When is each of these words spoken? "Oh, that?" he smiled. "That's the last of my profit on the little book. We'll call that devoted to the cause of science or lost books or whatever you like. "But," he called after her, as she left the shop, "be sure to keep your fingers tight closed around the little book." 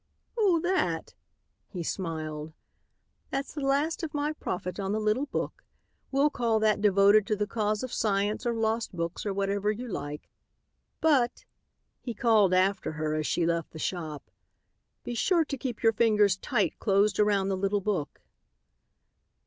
"Oh, 0.35 0.59
that?" 0.61 1.13
he 1.67 1.83
smiled. 1.83 2.53
"That's 3.29 3.53
the 3.53 3.61
last 3.61 4.01
of 4.01 4.15
my 4.15 4.33
profit 4.33 4.79
on 4.79 4.93
the 4.93 4.99
little 4.99 5.27
book. 5.27 5.63
We'll 6.11 6.31
call 6.31 6.57
that 6.59 6.81
devoted 6.81 7.27
to 7.27 7.35
the 7.35 7.45
cause 7.45 7.83
of 7.83 7.93
science 7.93 8.43
or 8.43 8.53
lost 8.55 8.95
books 8.95 9.27
or 9.27 9.31
whatever 9.35 9.69
you 9.69 9.87
like. 9.87 10.27
"But," 11.01 11.45
he 11.99 12.15
called 12.15 12.51
after 12.51 12.93
her, 12.93 13.13
as 13.13 13.27
she 13.27 13.45
left 13.45 13.69
the 13.73 13.77
shop, 13.77 14.31
"be 15.03 15.13
sure 15.13 15.45
to 15.45 15.55
keep 15.55 15.83
your 15.83 15.93
fingers 15.93 16.35
tight 16.37 16.79
closed 16.79 17.19
around 17.19 17.49
the 17.49 17.55
little 17.57 17.81
book." 17.81 18.21